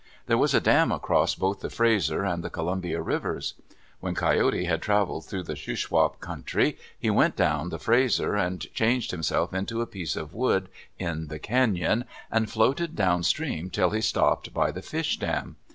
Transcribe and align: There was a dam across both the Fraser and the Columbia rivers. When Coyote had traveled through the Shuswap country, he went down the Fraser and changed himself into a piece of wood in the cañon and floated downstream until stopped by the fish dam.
There 0.25 0.35
was 0.39 0.55
a 0.55 0.59
dam 0.59 0.91
across 0.91 1.35
both 1.35 1.59
the 1.59 1.69
Fraser 1.69 2.23
and 2.23 2.43
the 2.43 2.49
Columbia 2.49 2.99
rivers. 3.03 3.53
When 3.99 4.15
Coyote 4.15 4.65
had 4.65 4.81
traveled 4.81 5.27
through 5.27 5.43
the 5.43 5.55
Shuswap 5.55 6.19
country, 6.19 6.79
he 6.97 7.11
went 7.11 7.35
down 7.35 7.69
the 7.69 7.77
Fraser 7.77 8.33
and 8.35 8.61
changed 8.73 9.11
himself 9.11 9.53
into 9.53 9.79
a 9.79 9.85
piece 9.85 10.15
of 10.15 10.33
wood 10.33 10.69
in 10.97 11.27
the 11.27 11.37
cañon 11.39 12.05
and 12.31 12.49
floated 12.49 12.95
downstream 12.95 13.65
until 13.65 13.91
stopped 14.01 14.51
by 14.55 14.71
the 14.71 14.81
fish 14.81 15.19
dam. 15.19 15.57